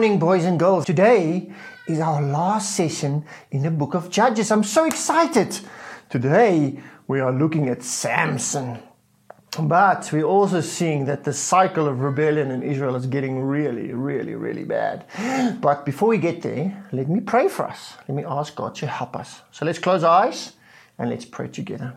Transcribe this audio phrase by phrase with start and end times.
[0.00, 0.86] Morning, boys and girls.
[0.86, 1.52] Today
[1.86, 4.50] is our last session in the book of Judges.
[4.50, 5.60] I'm so excited.
[6.08, 8.78] Today we are looking at Samson.
[9.58, 14.34] But we're also seeing that the cycle of rebellion in Israel is getting really, really,
[14.34, 15.04] really bad.
[15.60, 17.92] But before we get there, let me pray for us.
[18.08, 19.42] Let me ask God to help us.
[19.50, 20.54] So let's close our eyes
[20.98, 21.92] and let's pray together.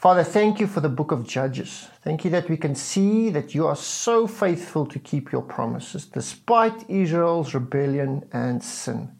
[0.00, 1.88] Father, thank you for the book of Judges.
[2.02, 6.06] Thank you that we can see that you are so faithful to keep your promises
[6.06, 9.14] despite Israel's rebellion and sin.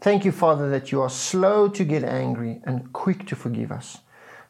[0.00, 3.98] Thank you, Father, that you are slow to get angry and quick to forgive us.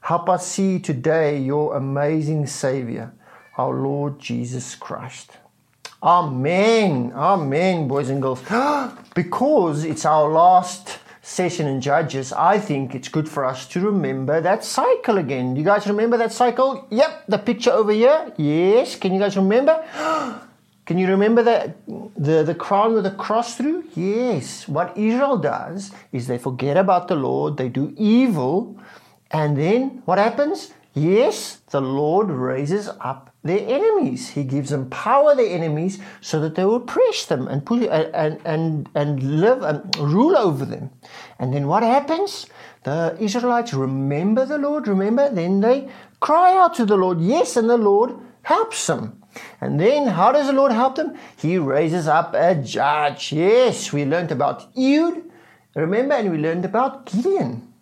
[0.02, 3.12] Help us see today your amazing Savior,
[3.59, 5.32] our Lord Jesus Christ.
[6.01, 7.13] Amen.
[7.13, 8.41] Amen, boys and girls.
[9.16, 14.41] because it's our last session in Judges, I think it's good for us to remember
[14.41, 15.57] that cycle again.
[15.57, 16.87] You guys remember that cycle?
[16.91, 18.32] Yep, the picture over here.
[18.37, 18.95] Yes.
[18.95, 19.85] Can you guys remember?
[20.87, 21.74] Can you remember the,
[22.16, 23.85] the, the crown with the cross through?
[23.97, 24.69] Yes.
[24.69, 28.79] What Israel does is they forget about the Lord, they do evil,
[29.32, 30.73] and then what happens?
[30.95, 34.30] Yes, the Lord raises up their enemies.
[34.30, 38.11] He gives them power, their enemies, so that they will oppress them and put uh,
[38.15, 40.91] and and and live and rule over them.
[41.38, 42.47] And then what happens?
[42.85, 44.87] The Israelites remember the Lord.
[44.87, 45.88] Remember, then they
[46.21, 47.21] cry out to the Lord.
[47.21, 49.23] Yes, and the Lord helps them.
[49.60, 51.16] And then how does the Lord help them?
[51.37, 53.33] He raises up a judge.
[53.33, 55.23] Yes, we learned about Ehud.
[55.75, 57.73] Remember, and we learned about Gideon.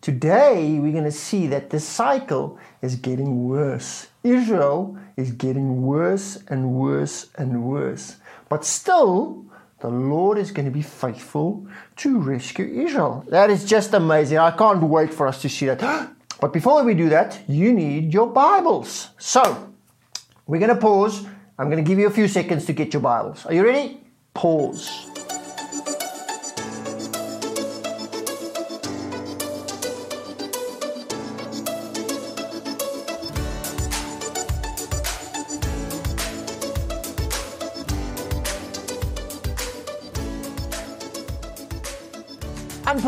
[0.00, 4.06] Today, we're going to see that the cycle is getting worse.
[4.24, 8.16] Israel is getting worse and worse and worse.
[8.48, 9.44] But still,
[9.80, 11.66] the Lord is going to be faithful
[11.96, 13.26] to rescue Israel.
[13.28, 14.38] That is just amazing.
[14.38, 16.10] I can't wait for us to see that.
[16.40, 19.10] But before we do that, you need your Bibles.
[19.18, 19.70] So,
[20.46, 21.26] we're going to pause.
[21.58, 23.44] I'm going to give you a few seconds to get your Bibles.
[23.44, 24.00] Are you ready?
[24.32, 25.09] Pause.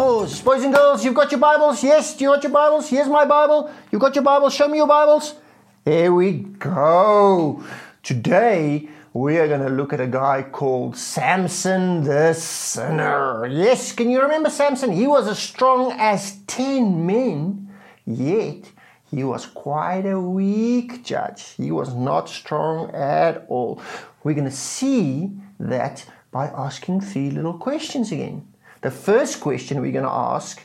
[0.02, 1.84] Boys and girls, you've got your Bibles?
[1.84, 2.88] Yes, do you got your Bibles?
[2.88, 3.70] Here's my Bible.
[3.92, 4.52] You've got your Bibles?
[4.52, 5.36] Show me your Bibles.
[5.84, 7.62] Here we go.
[8.02, 13.46] Today, we are going to look at a guy called Samson the Sinner.
[13.46, 14.90] Yes, can you remember Samson?
[14.90, 17.72] He was as strong as 10 men,
[18.04, 18.72] yet
[19.08, 21.50] he was quite a weak judge.
[21.50, 23.80] He was not strong at all.
[24.24, 25.30] We're going to see
[25.60, 28.51] that by asking three little questions again.
[28.82, 30.60] The first question we're going to ask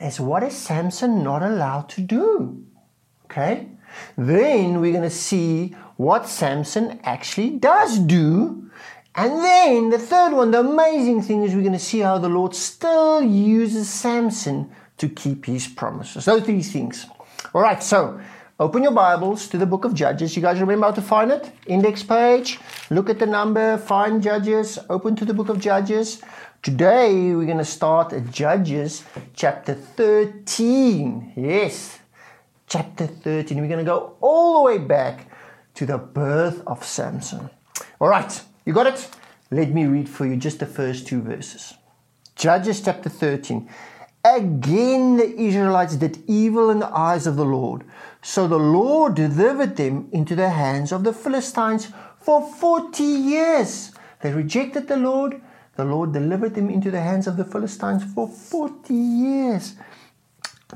[0.00, 2.64] is what is Samson not allowed to do?
[3.26, 3.68] Okay?
[4.18, 8.70] Then we're going to see what Samson actually does do.
[9.14, 12.28] And then the third one, the amazing thing is we're going to see how the
[12.28, 16.24] Lord still uses Samson to keep his promises.
[16.24, 17.06] Those three things.
[17.54, 18.20] All right, so
[18.58, 20.34] open your Bibles to the book of Judges.
[20.34, 21.52] You guys remember how to find it?
[21.66, 22.58] Index page,
[22.90, 26.20] look at the number, find Judges, open to the book of Judges.
[26.62, 29.02] Today we're going to start at Judges
[29.34, 31.32] chapter 13.
[31.34, 31.98] Yes,
[32.68, 33.60] chapter 13.
[33.60, 35.26] We're going to go all the way back
[35.74, 37.50] to the birth of Samson.
[37.98, 39.08] All right, you got it?
[39.50, 41.74] Let me read for you just the first two verses.
[42.36, 43.68] Judges chapter 13.
[44.24, 47.82] Again, the Israelites did evil in the eyes of the Lord.
[48.22, 51.88] So the Lord delivered them into the hands of the Philistines
[52.20, 53.90] for 40 years.
[54.20, 55.42] They rejected the Lord
[55.76, 59.74] the Lord delivered them into the hands of the Philistines for 40 years.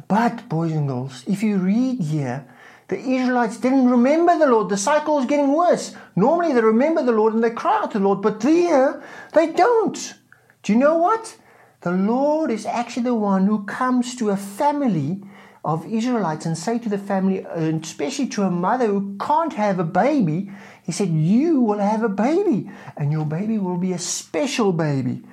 [0.09, 2.47] But, boys and girls, if you read here,
[2.89, 4.69] the Israelites didn't remember the Lord.
[4.69, 5.95] The cycle is getting worse.
[6.15, 9.03] Normally they remember the Lord and they cry out to the Lord, but here
[9.33, 10.15] they don't.
[10.63, 11.37] Do you know what?
[11.81, 15.23] The Lord is actually the one who comes to a family
[15.67, 19.81] of Israelites and say to the family, and especially to a mother who can't have
[19.81, 20.49] a baby,
[20.85, 25.25] he said, You will have a baby, and your baby will be a special baby.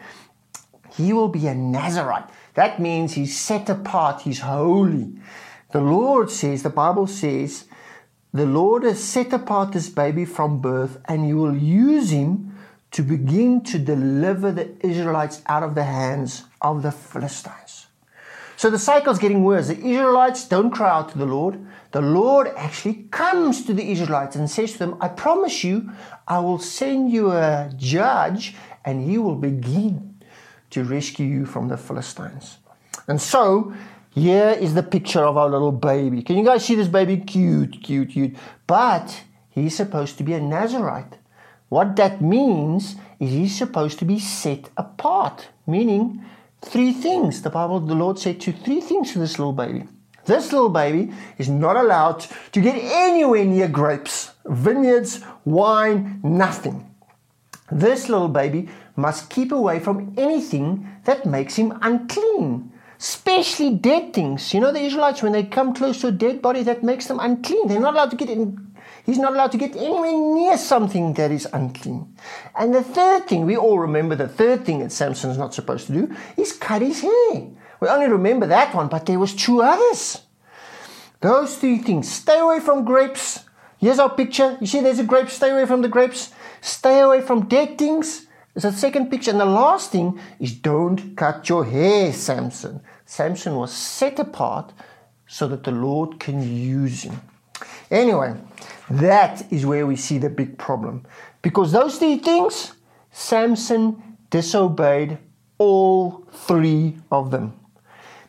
[0.97, 2.29] He will be a Nazarite.
[2.55, 5.13] That means he's set apart, he's holy.
[5.71, 7.65] The Lord says, the Bible says,
[8.33, 12.57] the Lord has set apart this baby from birth, and he will use him
[12.89, 17.62] to begin to deliver the Israelites out of the hands of the Philistines.
[18.63, 19.67] So the cycle's getting worse.
[19.67, 21.59] The Israelites don't cry out to the Lord.
[21.91, 25.91] The Lord actually comes to the Israelites and says to them, I promise you,
[26.29, 28.55] I will send you a judge
[28.85, 30.15] and he will begin
[30.69, 32.59] to rescue you from the Philistines.
[33.05, 33.73] And so,
[34.11, 36.23] here is the picture of our little baby.
[36.23, 37.17] Can you guys see this baby?
[37.17, 38.37] Cute, cute, cute.
[38.65, 41.17] But he's supposed to be a Nazarite.
[41.67, 46.23] What that means is he's supposed to be set apart, meaning
[46.65, 47.41] three things.
[47.41, 49.83] The Bible, the Lord said to three things to this little baby.
[50.25, 56.89] This little baby is not allowed to get anywhere near grapes, vineyards, wine, nothing.
[57.71, 64.53] This little baby must keep away from anything that makes him unclean, especially dead things.
[64.53, 67.19] You know, the Israelites, when they come close to a dead body, that makes them
[67.19, 67.67] unclean.
[67.67, 68.72] They're not allowed to get in.
[69.05, 72.15] He's not allowed to get anywhere near something that is unclean.
[72.55, 75.93] And the third thing, we all remember the third thing that Samson's not supposed to
[75.93, 77.47] do, is cut his hair.
[77.81, 80.21] We only remember that one, but there was two others.
[81.19, 82.09] Those three things.
[82.09, 83.43] Stay away from grapes.
[83.77, 84.57] Here's our picture.
[84.61, 85.29] You see there's a grape.
[85.29, 86.31] Stay away from the grapes.
[86.61, 88.27] Stay away from dead things.
[88.53, 89.31] There's a second picture.
[89.31, 92.79] And the last thing is don't cut your hair, Samson.
[93.05, 94.71] Samson was set apart
[95.27, 97.19] so that the Lord can use him.
[97.91, 98.35] Anyway,
[98.89, 101.05] that is where we see the big problem.
[101.41, 102.73] Because those three things,
[103.11, 105.17] Samson disobeyed
[105.57, 107.53] all three of them.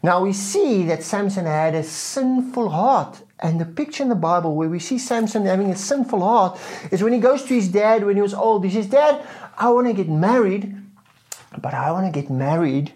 [0.03, 3.23] Now we see that Samson had a sinful heart.
[3.41, 6.59] And the picture in the Bible where we see Samson having a sinful heart
[6.91, 8.65] is when he goes to his dad when he was old.
[8.65, 10.77] He says, Dad, I want to get married,
[11.59, 12.93] but I want to get married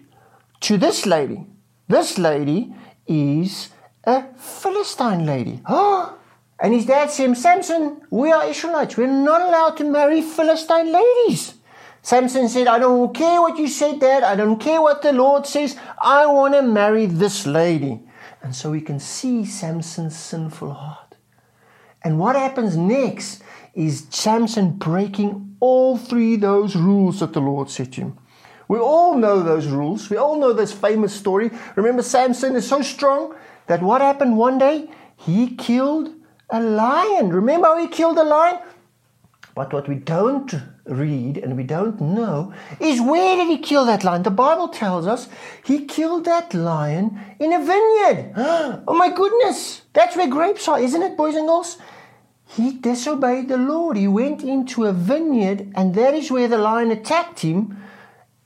[0.61, 1.45] to this lady.
[1.87, 2.73] This lady
[3.07, 3.69] is
[4.03, 5.61] a Philistine lady.
[6.61, 8.97] and his dad said, Samson, we are Israelites.
[8.97, 11.53] We're not allowed to marry Philistine ladies.
[12.01, 14.23] Samson said, I don't care what you said, Dad.
[14.23, 15.77] I don't care what the Lord says.
[16.01, 18.01] I want to marry this lady.
[18.41, 21.15] And so we can see Samson's sinful heart.
[22.03, 27.69] And what happens next is Samson breaking all three of those rules that the Lord
[27.69, 28.17] set him.
[28.69, 30.09] We all know those rules.
[30.09, 31.51] We all know this famous story.
[31.75, 33.35] Remember, Samson is so strong
[33.67, 34.89] that what happened one day?
[35.17, 36.13] He killed
[36.49, 37.29] a lion.
[37.29, 38.59] Remember how he killed a lion?
[39.55, 40.53] But what we don't
[40.85, 44.23] read and we don't know is where did he kill that lion?
[44.23, 45.27] The Bible tells us
[45.65, 48.33] he killed that lion in a vineyard.
[48.87, 49.81] Oh my goodness.
[49.93, 51.77] That's where grapes are, isn't it, boys and girls?
[52.45, 53.97] He disobeyed the Lord.
[53.97, 57.77] He went into a vineyard, and that is where the lion attacked him.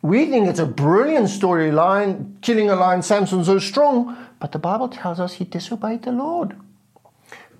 [0.01, 4.59] We think it's a brilliant story, lion killing a lion, Samson so strong, but the
[4.59, 6.57] Bible tells us he disobeyed the Lord.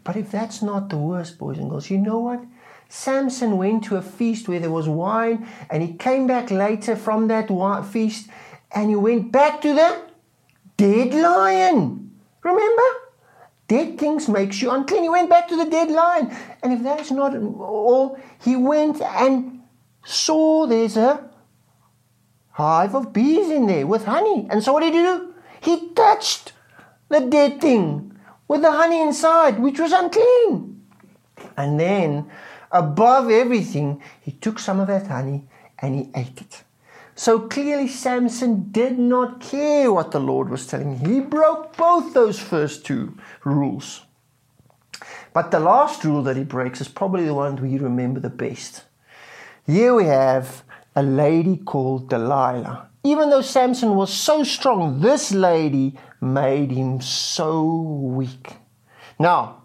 [0.04, 2.44] But if that's not the worst, boys and girls, you know what?
[2.90, 7.28] Samson went to a feast where there was wine, and he came back later from
[7.28, 7.48] that
[7.92, 8.30] feast,
[8.72, 10.02] and he went back to the
[10.78, 12.12] dead lion.
[12.44, 12.82] Remember?
[13.68, 15.04] Dead things makes you unclean.
[15.04, 16.36] He went back to the dead lion.
[16.62, 19.62] And if that is not all, he went and
[20.04, 21.30] saw there's a
[22.52, 24.48] hive of bees in there with honey.
[24.50, 25.34] And so what did he do?
[25.62, 26.52] He touched
[27.10, 28.13] the dead thing
[28.54, 30.80] with the honey inside, which was unclean.
[31.58, 32.30] And then
[32.72, 35.48] above everything, he took some of that honey
[35.80, 36.64] and he ate it.
[37.16, 41.12] So clearly, Samson did not care what the Lord was telling him.
[41.14, 44.04] He broke both those first two rules.
[45.34, 48.84] But the last rule that he breaks is probably the one we remember the best.
[49.66, 50.64] Here we have
[50.96, 52.90] a lady called Delilah.
[53.04, 58.54] Even though Samson was so strong, this lady made him so weak.
[59.20, 59.64] Now,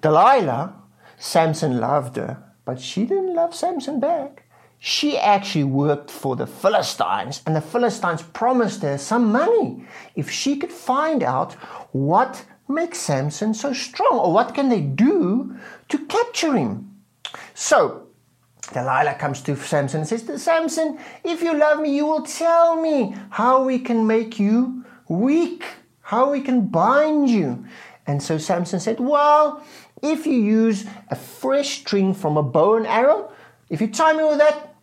[0.00, 0.74] Delilah
[1.18, 4.44] Samson loved her, but she didn't love Samson back.
[4.78, 10.56] She actually worked for the Philistines, and the Philistines promised her some money if she
[10.56, 11.54] could find out
[11.90, 15.56] what makes Samson so strong or what can they do
[15.88, 16.94] to capture him.
[17.54, 18.06] So
[18.72, 23.16] Delilah comes to Samson and says Samson, if you love me, you will tell me
[23.30, 24.77] how we can make you
[25.08, 25.64] weak,
[26.02, 27.64] how we can bind you.
[28.06, 29.62] And so Samson said, Well,
[30.02, 33.30] if you use a fresh string from a bow and arrow,
[33.68, 34.74] if you tie me with that,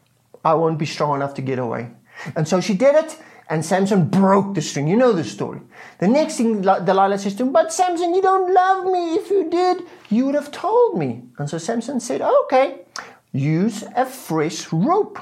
[0.44, 1.90] I won't be strong enough to get away.
[2.36, 3.18] And so she did it,
[3.50, 4.88] and Samson broke the string.
[4.88, 5.62] You know the story.
[6.00, 9.16] The next thing Delilah says to him, But Samson, you don't love me.
[9.16, 11.24] If you did, you would have told me.
[11.38, 12.82] And so Samson said, Okay,
[13.32, 15.20] use a fresh rope.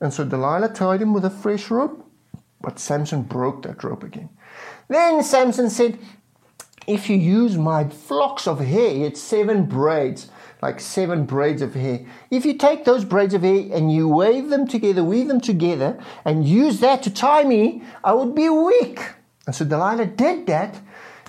[0.00, 2.03] And so Delilah tied him with a fresh rope,
[2.64, 4.30] but Samson broke that rope again.
[4.88, 5.98] Then Samson said,
[6.86, 10.30] if you use my flocks of hair, it's seven braids,
[10.62, 12.06] like seven braids of hair.
[12.30, 16.02] If you take those braids of hair and you wave them together, weave them together,
[16.24, 19.00] and use that to tie me, I would be weak.
[19.46, 20.80] And so Delilah did that,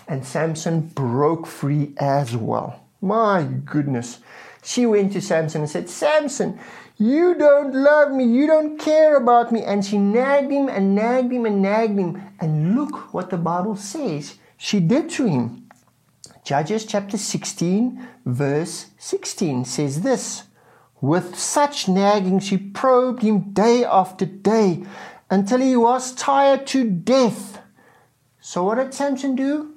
[0.08, 2.82] and Samson broke free as well.
[3.02, 4.20] My goodness.
[4.64, 6.60] She went to Samson and said, Samson,
[6.98, 9.64] you don't love me, you don't care about me.
[9.64, 12.22] And she nagged him and nagged him and nagged him.
[12.40, 15.70] And look what the Bible says she did to him.
[16.44, 20.44] Judges chapter 16, verse 16 says this
[21.02, 24.86] With such nagging, she probed him day after day
[25.30, 27.62] until he was tired to death.
[28.40, 29.74] So, what did Samson do?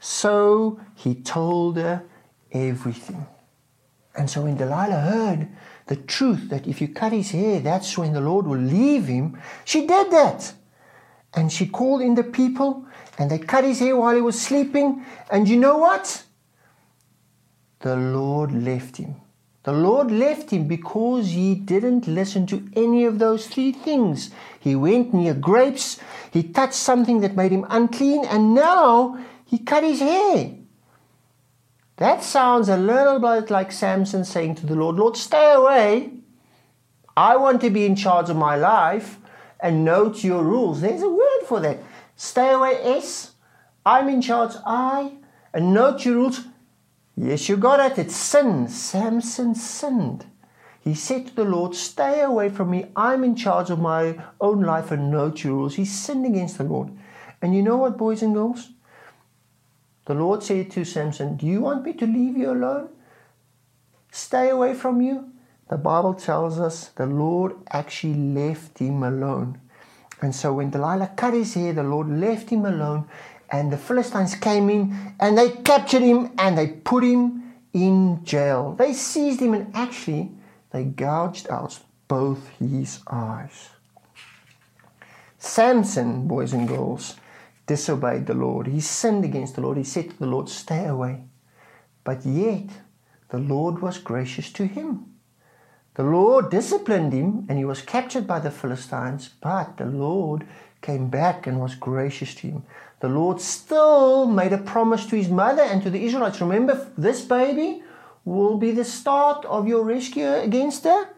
[0.00, 2.04] So he told her
[2.52, 3.26] everything.
[4.16, 5.48] And so, when Delilah heard
[5.88, 9.38] the truth that if you cut his hair, that's when the Lord will leave him,
[9.64, 10.52] she did that.
[11.34, 12.86] And she called in the people,
[13.18, 15.04] and they cut his hair while he was sleeping.
[15.30, 16.24] And you know what?
[17.80, 19.16] The Lord left him.
[19.64, 24.30] The Lord left him because he didn't listen to any of those three things.
[24.60, 25.98] He went near grapes,
[26.30, 30.57] he touched something that made him unclean, and now he cut his hair.
[31.98, 36.12] That sounds a little bit like Samson saying to the Lord, Lord, stay away.
[37.16, 39.18] I want to be in charge of my life
[39.58, 40.80] and note your rules.
[40.80, 41.78] There's a word for that.
[42.14, 43.32] Stay away, S.
[43.84, 45.14] I'm in charge, I.
[45.52, 46.44] And note your rules.
[47.16, 47.98] Yes, you got it.
[47.98, 48.68] It's sin.
[48.68, 50.26] Samson sinned.
[50.80, 52.86] He said to the Lord, Stay away from me.
[52.94, 55.74] I'm in charge of my own life and note your rules.
[55.74, 56.90] He sinned against the Lord.
[57.42, 58.70] And you know what, boys and girls?
[60.08, 62.88] The Lord said to Samson, Do you want me to leave you alone?
[64.10, 65.32] Stay away from you?
[65.68, 69.60] The Bible tells us the Lord actually left him alone.
[70.22, 73.06] And so when Delilah cut his hair, the Lord left him alone,
[73.50, 77.42] and the Philistines came in and they captured him and they put him
[77.74, 78.74] in jail.
[78.78, 80.32] They seized him and actually
[80.70, 83.68] they gouged out both his eyes.
[85.38, 87.16] Samson, boys and girls,
[87.68, 88.66] disobeyed the Lord.
[88.66, 89.76] He sinned against the Lord.
[89.76, 91.22] He said to the Lord, Stay away.
[92.02, 92.66] But yet,
[93.28, 95.14] the Lord was gracious to him.
[95.94, 100.46] The Lord disciplined him and he was captured by the Philistines, but the Lord
[100.80, 102.62] came back and was gracious to him.
[103.00, 106.40] The Lord still made a promise to his mother and to the Israelites.
[106.40, 107.82] Remember, this baby
[108.24, 111.08] will be the start of your rescue against the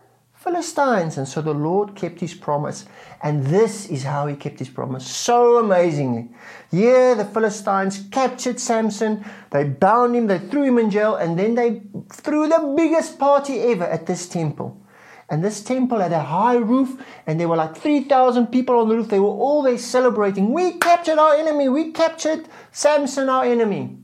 [0.40, 1.18] Philistines.
[1.18, 2.86] And so the Lord kept his promise.
[3.22, 6.30] And this is how he kept his promise so amazingly.
[6.70, 11.54] Yeah, the Philistines captured Samson, they bound him, they threw him in jail, and then
[11.54, 14.80] they threw the biggest party ever at this temple.
[15.28, 18.96] And this temple had a high roof, and there were like 3,000 people on the
[18.96, 19.08] roof.
[19.08, 20.52] They were all there celebrating.
[20.52, 23.98] We captured our enemy, we captured Samson, our enemy.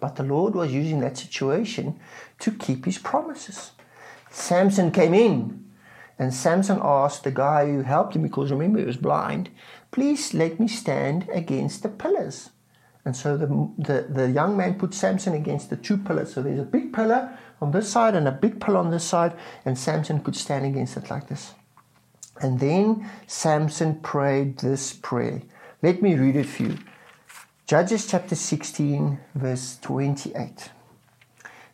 [0.00, 2.00] But the Lord was using that situation
[2.40, 3.72] to keep his promises.
[4.32, 5.62] Samson came in
[6.18, 9.50] and Samson asked the guy who helped him, because remember he was blind,
[9.90, 12.50] please let me stand against the pillars.
[13.04, 13.46] And so the,
[13.78, 16.32] the, the young man put Samson against the two pillars.
[16.32, 19.34] So there's a big pillar on this side and a big pillar on this side,
[19.64, 21.54] and Samson could stand against it like this.
[22.40, 25.42] And then Samson prayed this prayer.
[25.82, 26.78] Let me read it for you.
[27.66, 30.70] Judges chapter 16, verse 28.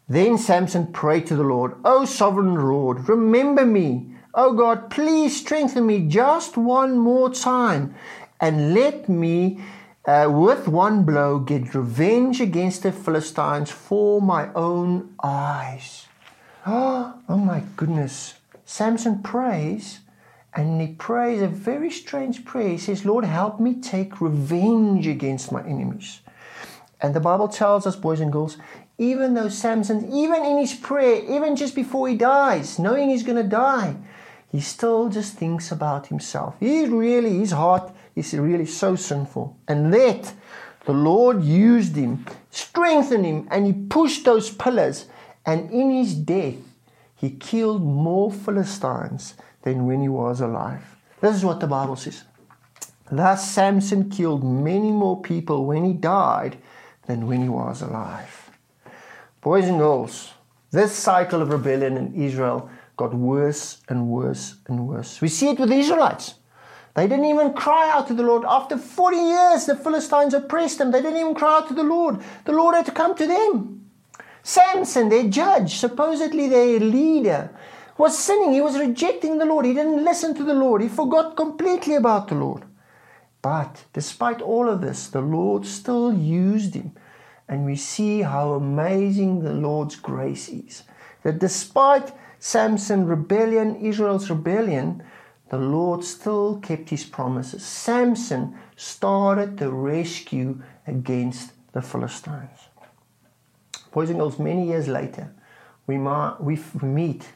[0.08, 4.06] Then Samson prayed to the Lord, O sovereign Lord, remember me.
[4.34, 7.94] O God, please strengthen me just one more time
[8.40, 9.60] and let me,
[10.06, 16.06] uh, with one blow, get revenge against the Philistines for my own eyes.
[16.66, 18.34] Oh, oh my goodness.
[18.64, 20.00] Samson prays
[20.54, 22.70] and he prays a very strange prayer.
[22.70, 26.20] He says, Lord, help me take revenge against my enemies.
[27.00, 28.56] And the Bible tells us, boys and girls,
[28.98, 33.40] even though Samson, even in his prayer, even just before he dies, knowing he's going
[33.40, 33.94] to die,
[34.50, 36.56] he still just thinks about himself.
[36.58, 39.56] He really, his heart is really so sinful.
[39.68, 40.32] And that
[40.84, 45.06] the Lord used him, strengthened him, and he pushed those pillars.
[45.46, 46.56] And in his death,
[47.14, 50.96] he killed more Philistines than when he was alive.
[51.20, 52.24] This is what the Bible says.
[53.10, 56.58] Thus, Samson killed many more people when he died
[57.06, 58.47] than when he was alive.
[59.40, 60.34] Boys and girls,
[60.72, 65.20] this cycle of rebellion in Israel got worse and worse and worse.
[65.20, 66.34] We see it with the Israelites.
[66.94, 68.44] They didn't even cry out to the Lord.
[68.44, 70.90] After 40 years, the Philistines oppressed them.
[70.90, 72.20] They didn't even cry out to the Lord.
[72.44, 73.88] The Lord had to come to them.
[74.42, 77.56] Samson, their judge, supposedly their leader,
[77.96, 78.54] was sinning.
[78.54, 79.66] He was rejecting the Lord.
[79.66, 80.82] He didn't listen to the Lord.
[80.82, 82.64] He forgot completely about the Lord.
[83.40, 86.92] But despite all of this, the Lord still used him
[87.48, 90.82] and we see how amazing the Lord's grace is.
[91.22, 95.02] That despite Samson's rebellion, Israel's rebellion,
[95.48, 97.64] the Lord still kept his promises.
[97.64, 102.68] Samson started the rescue against the Philistines.
[103.92, 105.32] Boys and girls, many years later,
[105.86, 107.28] we, we meet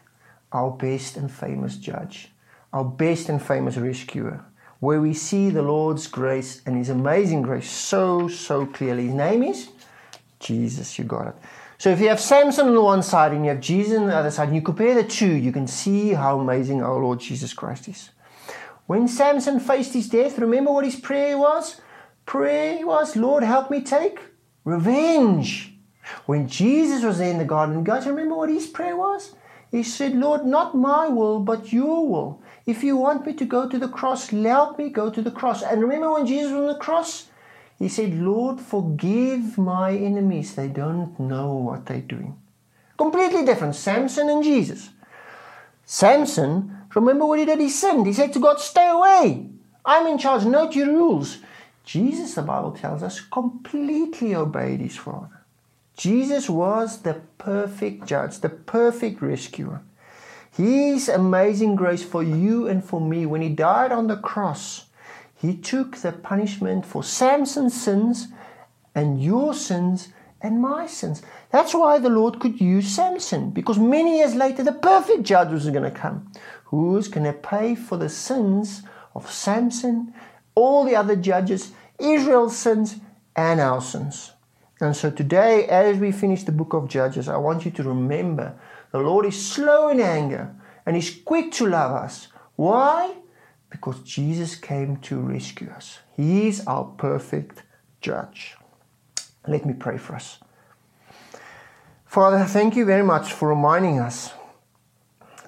[0.52, 2.30] our best and famous judge,
[2.72, 4.44] our best and famous rescuer,
[4.80, 9.06] where we see the Lord's grace and his amazing grace so, so clearly.
[9.06, 9.68] His name is
[10.42, 11.34] Jesus, you got it.
[11.78, 14.14] So if you have Samson on the one side and you have Jesus on the
[14.14, 17.54] other side, and you compare the two, you can see how amazing our Lord Jesus
[17.54, 18.10] Christ is.
[18.86, 21.80] When Samson faced his death, remember what his prayer was?
[22.26, 24.20] Prayer was, Lord, help me take
[24.64, 25.74] revenge.
[26.26, 29.34] When Jesus was there in the garden, guys, remember what his prayer was?
[29.70, 32.42] He said, Lord, not my will, but your will.
[32.66, 35.62] If you want me to go to the cross, help me go to the cross.
[35.62, 37.28] And remember when Jesus was on the cross?
[37.78, 40.54] He said, Lord, forgive my enemies.
[40.54, 42.36] They don't know what they're doing.
[42.96, 43.74] Completely different.
[43.74, 44.90] Samson and Jesus.
[45.84, 47.58] Samson, remember what he did?
[47.58, 48.06] He sinned.
[48.06, 49.50] He said to God, Stay away.
[49.84, 50.44] I'm in charge.
[50.44, 51.38] Note your rules.
[51.84, 55.42] Jesus, the Bible tells us, completely obeyed his Father.
[55.96, 59.82] Jesus was the perfect judge, the perfect rescuer.
[60.50, 64.86] His amazing grace for you and for me, when he died on the cross,
[65.42, 68.28] he took the punishment for Samson's sins
[68.94, 71.20] and your sins and my sins.
[71.50, 75.68] That's why the Lord could use Samson, because many years later, the perfect judge was
[75.68, 76.30] going to come,
[76.66, 78.82] who's going to pay for the sins
[79.16, 80.14] of Samson,
[80.54, 82.96] all the other judges, Israel's sins,
[83.34, 84.30] and our sins.
[84.80, 88.54] And so today, as we finish the book of Judges, I want you to remember
[88.92, 90.54] the Lord is slow in anger
[90.86, 92.28] and He's quick to love us.
[92.56, 93.14] Why?
[93.72, 95.98] Because Jesus came to rescue us.
[96.14, 97.64] He is our perfect
[98.02, 98.56] judge.
[99.48, 100.38] Let me pray for us.
[102.04, 104.30] Father, thank you very much for reminding us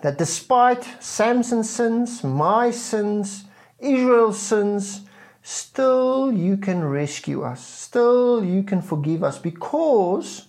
[0.00, 3.44] that despite Samson's sins, my sins,
[3.78, 5.02] Israel's sins,
[5.42, 7.62] still you can rescue us.
[7.64, 10.48] Still you can forgive us because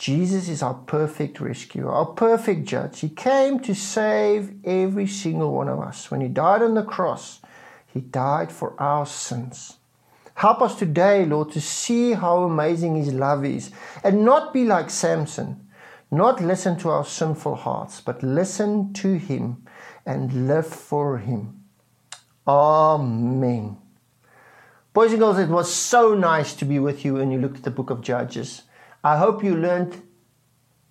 [0.00, 3.00] Jesus is our perfect rescuer, our perfect judge.
[3.00, 6.10] He came to save every single one of us.
[6.10, 7.40] When He died on the cross,
[7.86, 9.76] He died for our sins.
[10.36, 14.88] Help us today, Lord, to see how amazing His love is and not be like
[14.88, 15.68] Samson,
[16.10, 19.66] not listen to our sinful hearts, but listen to Him
[20.06, 21.62] and live for Him.
[22.48, 23.76] Amen.
[24.94, 27.64] Boys and girls, it was so nice to be with you when you looked at
[27.64, 28.62] the book of Judges.
[29.02, 30.02] I hope you learned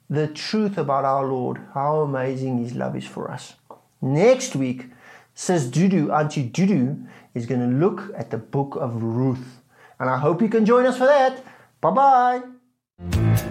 [0.09, 3.53] the truth about our Lord, how amazing His love is for us.
[4.01, 4.87] Next week,
[5.35, 9.61] Sis Dudu, Auntie Dudu, is going to look at the book of Ruth.
[9.99, 11.43] And I hope you can join us for that.
[11.81, 12.41] Bye
[13.01, 13.48] bye.